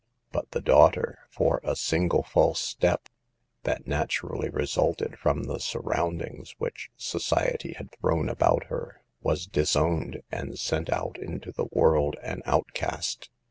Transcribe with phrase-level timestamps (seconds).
[0.31, 3.07] But the daughter, for a single false step,
[3.65, 10.57] that naturally resulted from the surroundings which society had thrown about her, was disowned and
[10.57, 13.29] sent out into the world an outcast.